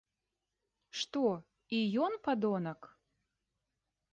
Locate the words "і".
1.81-1.81